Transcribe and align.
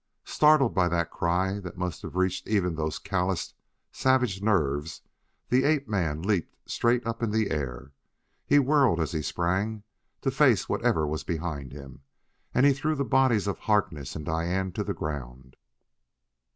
Startled 0.25 0.73
by 0.73 0.87
that 0.87 1.11
cry 1.11 1.59
that 1.59 1.77
must 1.77 2.01
have 2.01 2.15
reached 2.15 2.47
even 2.47 2.73
those 2.73 2.97
calloused, 2.97 3.53
savage 3.91 4.41
nerves, 4.41 5.03
the 5.49 5.63
ape 5.63 5.87
man 5.87 6.23
leaped 6.23 6.55
straight 6.67 7.05
up 7.05 7.21
in 7.21 7.29
the 7.29 7.51
air. 7.51 7.91
He 8.47 8.57
whirled 8.57 8.99
as 8.99 9.11
he 9.11 9.21
sprang, 9.21 9.83
to 10.21 10.31
face 10.31 10.67
whatever 10.67 11.05
was 11.05 11.23
behind 11.23 11.71
him, 11.71 12.01
and 12.51 12.65
he 12.65 12.73
threw 12.73 12.95
the 12.95 13.05
bodies 13.05 13.45
of 13.45 13.59
Harkness 13.59 14.15
and 14.15 14.25
Diane 14.25 14.71
to 14.71 14.83
the 14.83 14.95
ground. 14.95 15.55